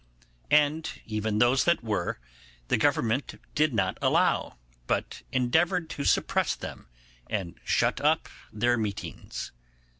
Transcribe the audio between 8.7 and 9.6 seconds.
meetings.